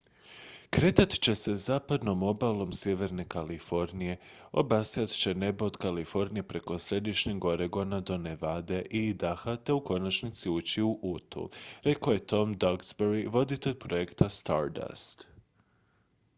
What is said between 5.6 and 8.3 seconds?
od kalifornije preko središnjeg oregona do